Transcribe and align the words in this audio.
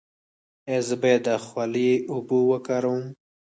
ایا 0.69 0.81
زه 0.87 0.95
باید 1.01 1.21
د 1.27 1.29
خولې 1.45 1.91
اوبه 2.11 2.37
وکاروم؟ 2.51 3.03